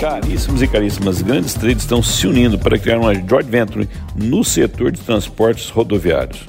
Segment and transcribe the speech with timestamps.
[0.00, 4.92] Caríssimos e caríssimas, grandes trades estão se unindo para criar uma joint venture no setor
[4.92, 6.46] de transportes rodoviários.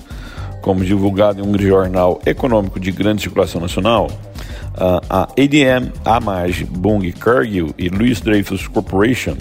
[0.62, 4.12] Como divulgado em um jornal econômico de grande circulação nacional,
[5.10, 9.38] a ADM, Amag, Bung Cargill e Louis Dreyfus Corporation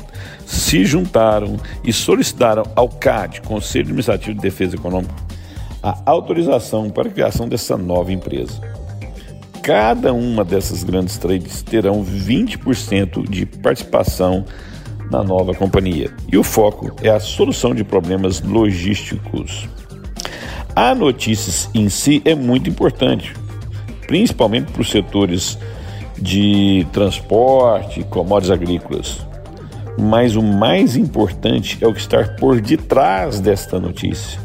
[0.47, 5.15] se juntaram e solicitaram ao CAD, Conselho Administrativo de Defesa Econômica,
[5.83, 8.86] a autorização para a criação dessa nova empresa
[9.67, 14.45] cada uma dessas grandes trades terão 20% de participação
[15.11, 16.09] na nova companhia.
[16.31, 19.69] E o foco é a solução de problemas logísticos.
[20.77, 23.35] A notícia em si é muito importante,
[24.07, 25.59] principalmente para os setores
[26.17, 29.27] de transporte, commodities agrícolas.
[29.99, 34.39] Mas o mais importante é o que está por detrás desta notícia.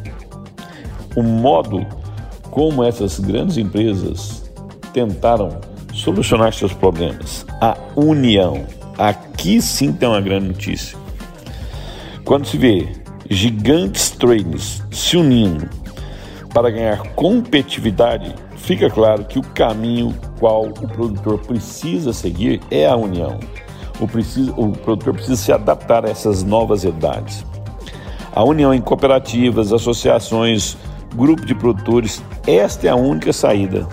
[1.16, 1.86] O modo
[2.50, 4.41] como essas grandes empresas
[4.94, 5.60] tentaram
[5.94, 7.46] solucionar seus problemas.
[7.60, 8.66] A união.
[8.98, 10.98] Aqui sim tem uma grande notícia.
[12.24, 12.88] Quando se vê
[13.30, 15.68] gigantes traders se unindo
[16.54, 22.96] para ganhar competitividade, fica claro que o caminho qual o produtor precisa seguir é a
[22.96, 23.40] união.
[24.00, 27.46] O, precisa, o produtor precisa se adaptar a essas novas realidades.
[28.34, 30.78] A união em cooperativas, associações,
[31.16, 33.88] grupo de produtores, esta é a única saída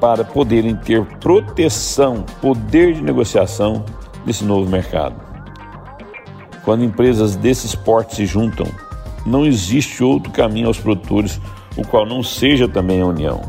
[0.00, 3.84] para poderem ter proteção, poder de negociação
[4.24, 5.14] desse novo mercado.
[6.64, 8.66] Quando empresas desses portes se juntam,
[9.26, 11.40] não existe outro caminho aos produtores
[11.76, 13.40] o qual não seja também a união.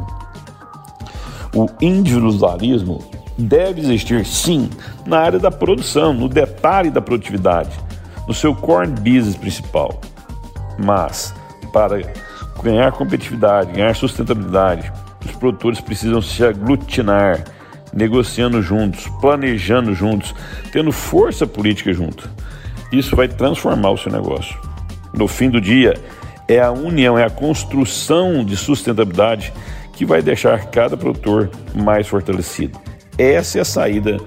[1.56, 3.04] O individualismo
[3.38, 4.70] deve existir sim
[5.06, 7.72] na área da produção, no detalhe da produtividade,
[8.28, 10.00] no seu core business principal.
[10.78, 11.34] Mas
[11.74, 12.02] para
[12.64, 14.92] ganhar competitividade, ganhar sustentabilidade,
[15.26, 17.44] os produtores precisam se aglutinar,
[17.94, 20.34] negociando juntos, planejando juntos,
[20.72, 22.30] tendo força política junto.
[22.92, 24.60] Isso vai transformar o seu negócio.
[25.14, 25.94] No fim do dia,
[26.48, 29.54] é a união, é a construção de sustentabilidade
[29.94, 32.80] que vai deixar cada produtor mais fortalecido.
[33.18, 34.18] Essa é a saída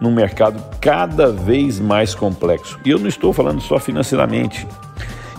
[0.00, 2.78] num mercado cada vez mais complexo.
[2.84, 4.66] E eu não estou falando só financeiramente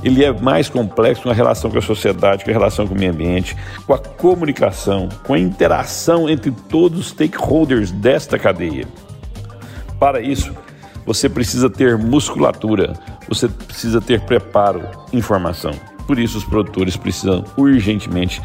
[0.06, 2.98] ele é mais complexo com a relação com a sociedade, com a relação com o
[2.98, 3.58] meio ambiente,
[3.88, 8.88] com a comunicação, com a interação entre todos os stakeholders desta cadeia.
[10.00, 10.56] Para isso,
[11.08, 12.94] você precisa ter musculatura,
[13.28, 15.72] você precisa ter preparo, informação.
[16.06, 18.40] Por isso, os produtores precisam urgentemente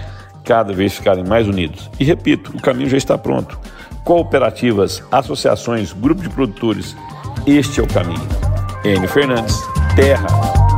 [0.44, 1.90] cada vez ficarem mais unidos.
[2.00, 3.60] E repito, o caminho já está pronto.
[4.02, 6.96] Cooperativas, associações, grupo de produtores,
[7.46, 8.26] este é o caminho.
[8.82, 9.60] Enio Fernandes,
[9.94, 10.59] Terra